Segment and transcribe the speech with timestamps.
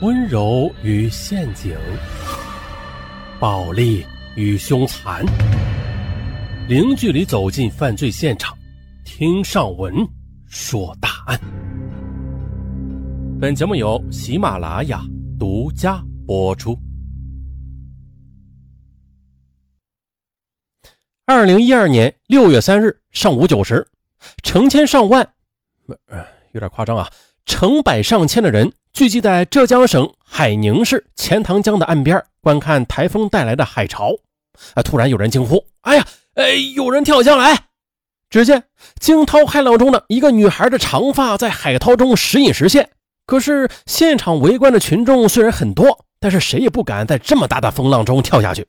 [0.00, 1.76] 温柔与陷阱，
[3.40, 5.26] 暴力与凶残，
[6.68, 8.56] 零距离走进犯罪现场，
[9.04, 9.92] 听上文
[10.46, 11.40] 说大案。
[13.40, 15.02] 本节目由喜马拉雅
[15.36, 16.78] 独家播出。
[21.26, 23.84] 二零一二年六月三日上午九时，
[24.44, 25.28] 成千上万，
[26.06, 27.10] 呃，有点夸张啊，
[27.46, 28.72] 成百上千的人。
[28.98, 34.10] 聚集在浙江省海宁市钱塘江的岸边，观看台风带来的海潮。
[34.74, 34.82] 啊！
[34.82, 37.56] 突然有人惊呼：“哎呀，哎，有人跳江来！”
[38.28, 38.64] 只见
[38.98, 42.90] 惊涛骇浪中的一个女孩的长发在海涛中时隐时现。
[43.24, 48.66] 可是现场围观的群众虽然很多，但是谁也不敢在这么大的风浪中跳下去。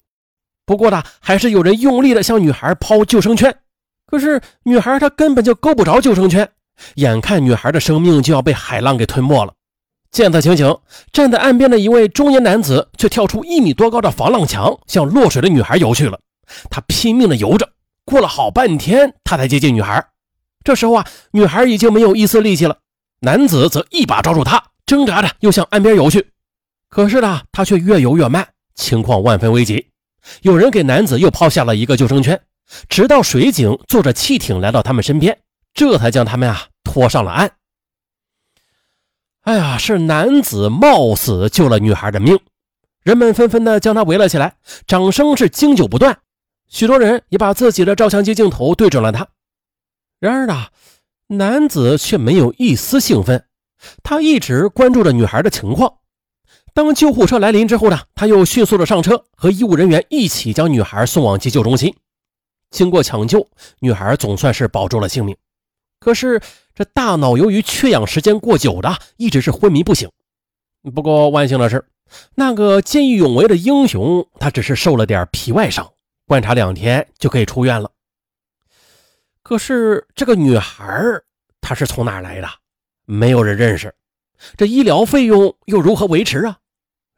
[0.63, 3.52] 不过呢，还是有人用力的向女孩抛救生圈。
[4.05, 6.47] 可是女孩她根本就够不着救生圈，
[6.97, 9.55] 眼看女孩的生命就要被海浪给吞没了。
[10.11, 10.75] 见此情形，
[11.11, 16.19] 站在岸边的一位中年男子却跳出一米多高的防浪墙，向落水的女孩游去了。
[16.69, 17.69] 他拼命地游着，
[18.05, 20.03] 过了好半天，他才接近女孩。
[20.63, 22.77] 这时候啊，女孩已经没有一丝力气了，
[23.21, 26.31] 男子则一把抓住她，挣扎着又向岸边游去。
[26.89, 29.89] 可是呢，他却越游越慢，情况万分危急。
[30.41, 32.41] 有人给男子又抛下了一个救生圈，
[32.89, 35.38] 直到水警坐着汽艇来到他们身边，
[35.73, 37.51] 这才将他们啊拖上了岸。
[39.50, 42.38] 哎呀，是男子冒死救了女孩的命，
[43.02, 46.19] 人们纷纷的将他围了起来，掌声是经久不断。
[46.67, 49.28] 许多人也把自己的照相机镜头对准了他。
[50.19, 50.67] 然而呢，
[51.30, 53.44] 男子却没有一丝兴奋，
[54.03, 55.95] 他一直关注着女孩的情况。
[56.75, 61.95] 当救护车来临之后呢，他又迅速的上车，和医务人员一起将女孩送往急救中心。
[62.69, 63.47] 经过抢救，
[63.80, 65.36] 女孩总算是保住了性命。
[66.00, 66.39] 可是。
[66.80, 70.09] 这大脑由于缺氧时间过久的，一直是昏迷不醒。
[70.95, 71.85] 不过万幸的是，
[72.35, 75.91] 那个见义勇为的英雄，他只是受了点皮外伤，
[76.25, 77.91] 观察两天就可以出院了。
[79.44, 81.03] 可是这个女孩
[81.59, 82.47] 她是从哪来的？
[83.03, 83.94] 没有人认识。
[84.56, 86.59] 这医疗费用又如何维持啊？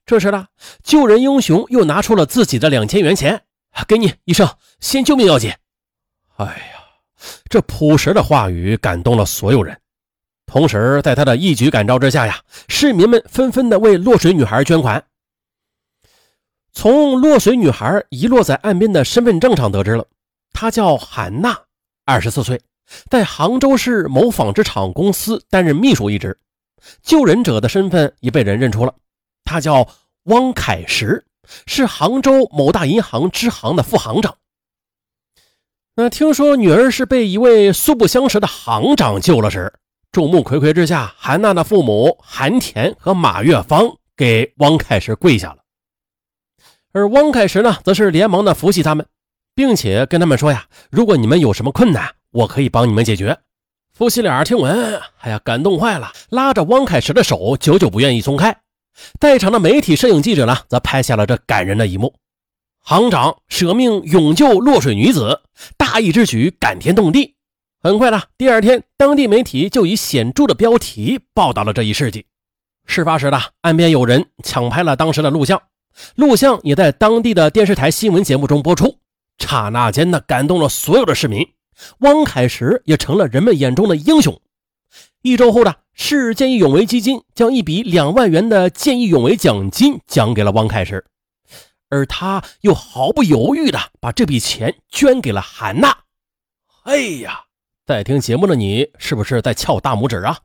[0.07, 0.47] 这时呢，
[0.81, 3.43] 救人英雄又拿出了自己的两千元钱，
[3.87, 4.49] 给你医生，
[4.79, 5.53] 先救命要紧。
[6.37, 6.80] 哎呀！
[7.49, 9.79] 这朴实的话语感动了所有人，
[10.45, 15.03] 同时在他的一举感召之下呀，市民们纷纷的为落水女孩捐款。
[16.73, 20.05] 从落水女孩遗落在岸边的身份证上得知了，
[20.53, 21.57] 她叫韩娜，
[22.05, 22.61] 二十四岁，
[23.09, 26.37] 在杭州市某纺织厂公司担任秘书一职。
[27.03, 28.95] 救人者的身份已被人认出了，
[29.43, 29.87] 他叫
[30.23, 31.23] 汪凯石，
[31.67, 34.35] 是杭州某大银行支行的副行长。
[35.93, 39.71] 那听说女儿是被一位素不相识的行长救了时，
[40.09, 45.57] 众目睽睽之下，韩娜的父母韩田和马月芳给汪凯石跪下了，
[46.93, 49.05] 而汪凯石呢，则是连忙的扶起他们，
[49.53, 53.37] 并且跟他们说呀：“如果你们有什么困难，我可以帮你们解决。”
[53.93, 58.55] 夫妻俩听闻，哎呀，感动坏了，拉着汪凯石的手，久久不愿意松开。
[59.19, 62.13] 在场的媒体、摄影记者呢，则拍下了这感人的一幕。
[62.83, 65.41] 行长舍命勇救落水女子，
[65.77, 67.35] 大义之举感天动地。
[67.79, 72.25] 很快呢，第二天当地媒体就以显著的标题报道了这一事迹。
[72.85, 75.61] 事发时呢，岸边有人抢拍了当时的录像，
[76.15, 78.97] 录像也在当地的电视台新闻节目中播出。
[79.37, 81.47] 刹那间呢，感动了所有的市民。
[81.99, 84.39] 汪凯石也成了人们眼中的英雄。
[85.21, 91.05] 一周后呢，市见义勇为基金将一笔两万元的见义勇为奖金奖给了汪凯石。
[91.91, 95.95] 而他又毫不犹豫地把这笔钱捐给了韩娜。
[96.83, 97.43] 哎呀，
[97.85, 100.39] 在听节目的你是不是在翘大拇指啊？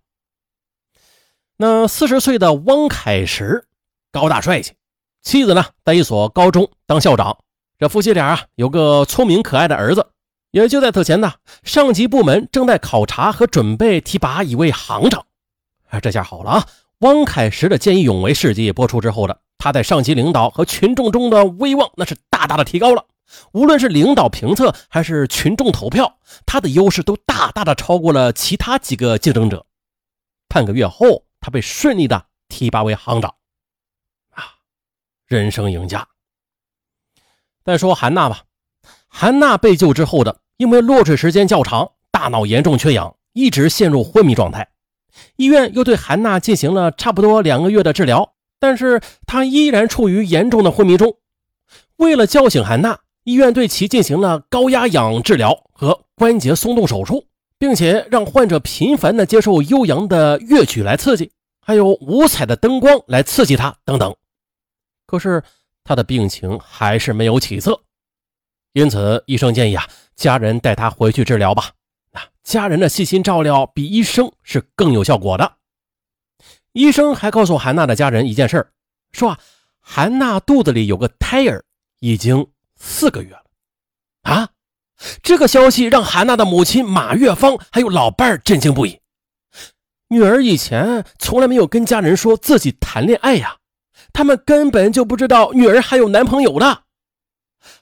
[1.56, 3.66] 那四十岁的汪凯石
[4.12, 4.74] 高大帅气，
[5.22, 7.38] 妻子呢在一所高中当校长。
[7.78, 10.10] 这夫妻俩啊有个聪明可爱的儿子。
[10.50, 11.34] 也就在此前呢，
[11.64, 15.26] 上级部门正在考察和准备提拔一位行长。
[15.88, 16.66] 啊，这下好了啊！
[17.00, 19.38] 汪凯石的见义勇为事迹播出之后的。
[19.58, 23.04] 他在上级领导和群众中的威望那是大大的提高了，
[23.52, 29.66] 无论是领导评测还是群众投票，他的优势都大大的超过了其他几个竞争者。
[30.48, 33.34] 半个月后，他被顺利的提拔为行长，
[34.30, 34.44] 啊，
[35.26, 36.06] 人生赢家。
[37.64, 38.44] 再说韩娜吧，
[39.08, 44.68] 韩娜被救之后的，因为落水时间较长，大脑严重缺氧，一直陷入昏迷状态，
[45.34, 48.35] 医院又对韩娜进行了差不多两个月的治疗。
[48.58, 51.18] 但是他依然处于严重的昏迷中。
[51.96, 57.24] 为了叫醒韩娜，医院对其进行了高压氧治疗和关节松动手术，
[57.58, 61.30] 并且让患者频繁的接受悠扬的乐曲来刺激。
[61.60, 64.14] 还有五彩的灯光来刺激他等等。
[65.04, 65.42] 可是
[65.82, 67.80] 他的病情还是没有起色，
[68.72, 71.72] 因此医生建议啊，家人带他回去治疗吧。
[72.12, 75.54] 那家人的细心照料比医生是更有效果的。
[76.76, 78.70] 医生还告诉韩娜的家人一件事儿
[79.10, 79.38] 说啊，
[79.80, 81.64] 韩娜肚子里有个胎儿，
[82.00, 82.46] 已经
[82.78, 83.44] 四个月了。
[84.24, 84.50] 啊，
[85.22, 89.00] 这个消息让韩娜的母亲马月芳还有老伴儿震惊不已。
[90.08, 93.56] 女儿以前从来没有跟家人说自己谈恋爱呀，
[94.12, 96.82] 他们根本就不知道女儿还有男朋友的。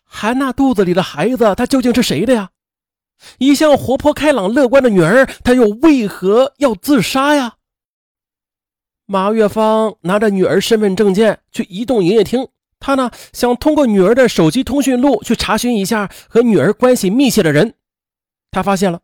[0.05, 2.51] 韩娜肚子里的孩子，他究竟是谁的呀？
[3.39, 7.55] 一向活泼开朗乐观的女儿，她又为何要自杀呀？
[9.07, 12.49] 马月芳拿着女儿身份证件去移动营业厅，
[12.81, 17.75] 她呢想通过女儿的手机通讯录去查询一下和女儿关系密切的人。
[18.51, 19.01] 他发现了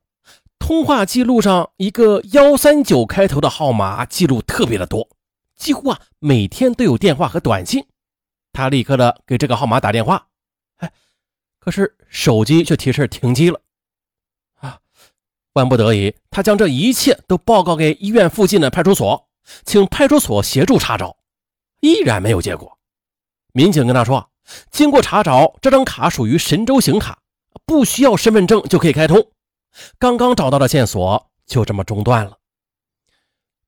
[0.59, 5.09] 通话记录上一个幺三九开头的号码记录特别的多，
[5.57, 7.85] 几乎啊每天都有电话和短信。
[8.53, 10.29] 他立刻的给这个号码打电话，
[10.77, 10.91] 哎，
[11.59, 13.61] 可是手机却提示停机了。
[14.61, 14.79] 啊，
[15.53, 19.30] 万不得已，他将这一切都报告给医院附近的派出所。
[19.65, 21.17] 请派出所协助查找，
[21.81, 22.79] 依然没有结果。
[23.53, 24.31] 民警跟他说
[24.71, 27.19] ：“经过查找，这张卡属于神州行卡，
[27.67, 29.33] 不需要身份证就可以开通。”
[29.99, 32.39] 刚刚找到的线索就这么中断了。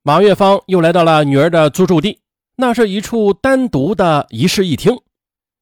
[0.02, 2.20] 马月芳又来到了女儿的租住地，
[2.56, 5.00] 那是一处单独的一室一厅，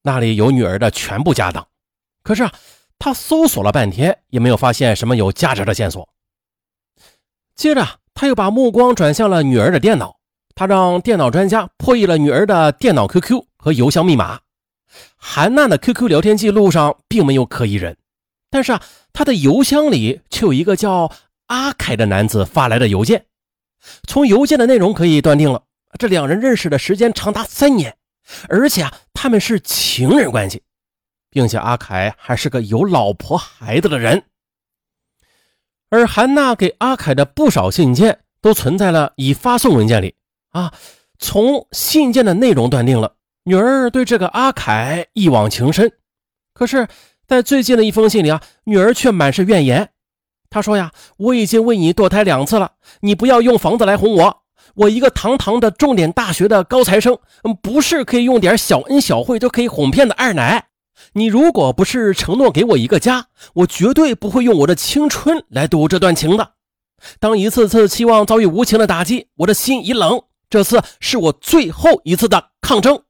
[0.01, 1.67] 那里有女儿的全部家当。
[2.23, 2.53] 可是啊，
[2.99, 6.07] 他搜索了半天也没有发现什么有价值的线索。
[7.55, 8.00] 接着。
[8.13, 10.17] 他又把目光转向了女儿的电脑，
[10.53, 14.39] 他让电脑专家破译了女儿的电脑 QQ 和邮箱密码。
[15.15, 17.97] 韩娜的 QQ 聊天记录上并没有可疑人，
[18.49, 18.81] 但是啊，
[19.13, 21.11] 他的邮箱里却有一个叫
[21.47, 23.25] 阿凯的男子发来的邮件。
[24.07, 25.63] 从邮件的内容可以断定了，
[25.97, 27.97] 这两人认识的时间长达三年，
[28.49, 30.61] 而且啊，他们是情人关系，
[31.29, 34.25] 并且阿凯还是个有老婆孩子的人。
[35.91, 40.15] 而韩娜给阿凯的不少信件都存在了已发送文件里
[40.51, 40.73] 啊，
[41.19, 45.91] 从信件的内容断定了女儿对这个阿凯一往情深。
[46.53, 46.87] 可是，
[47.27, 49.89] 在最近的一封信里啊，女儿却满是怨言。
[50.49, 54.41] 她说呀：“我已经为你堕胎两次了，你不要用房子来哄我。
[54.75, 57.17] 我一个堂堂的重点大学的高材生，
[57.61, 60.67] 不是可以用点小恩小惠就可以哄骗的二奶。”
[61.13, 66.53] 你如果不是承诺给我一个家，我绝对不会用我的青春来赌这段情的。
[67.19, 70.21] 当一次次期望遭遇无情的打击，我的心已冷。
[70.49, 73.03] 这次是我最后一次的抗争。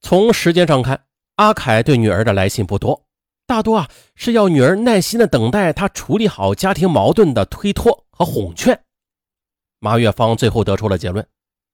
[0.00, 1.04] 从时间上看，
[1.34, 3.06] 阿凯对女儿的来信不多，
[3.46, 8.82] 大多啊是要女儿耐心的等待他处理好家庭矛盾的推脱和哄劝。
[9.78, 11.26] 马月芳最后得出了结论：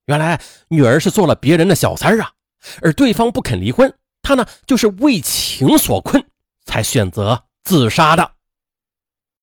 [0.07, 2.33] 原来女儿是做了别人的小三啊，
[2.81, 3.91] 而对方不肯离婚。
[4.23, 6.25] 他呢，就是为情所困，
[6.65, 8.32] 才选择自杀的。